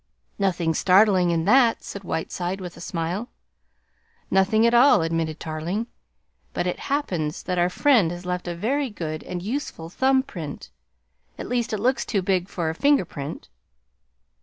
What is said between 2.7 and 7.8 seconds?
a smile. "Nothing at all," admitted Tarling. "But it happens that our